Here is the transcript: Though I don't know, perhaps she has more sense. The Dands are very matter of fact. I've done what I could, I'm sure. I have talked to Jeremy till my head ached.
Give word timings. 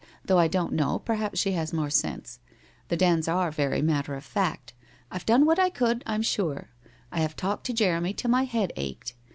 Though 0.25 0.39
I 0.39 0.47
don't 0.47 0.73
know, 0.73 0.97
perhaps 0.97 1.39
she 1.39 1.51
has 1.51 1.71
more 1.73 1.91
sense. 1.91 2.39
The 2.87 2.97
Dands 2.97 3.27
are 3.27 3.51
very 3.51 3.83
matter 3.83 4.15
of 4.15 4.23
fact. 4.25 4.73
I've 5.11 5.27
done 5.27 5.45
what 5.45 5.59
I 5.59 5.69
could, 5.69 6.01
I'm 6.07 6.23
sure. 6.23 6.71
I 7.11 7.19
have 7.19 7.35
talked 7.35 7.67
to 7.67 7.73
Jeremy 7.73 8.13
till 8.15 8.31
my 8.31 8.45
head 8.45 8.73
ached. 8.77 9.13